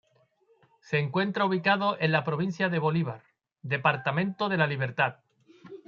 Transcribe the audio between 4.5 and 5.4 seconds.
La Libertad.